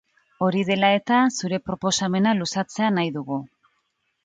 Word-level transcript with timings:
Hori 0.45 0.63
dela 0.69 0.89
eta, 0.99 1.19
zure 1.35 1.59
proposamena 1.67 2.35
luzatzea 2.41 2.91
nahi 2.99 3.15
dugu. 3.21 3.41